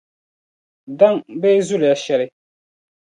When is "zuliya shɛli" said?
1.67-2.27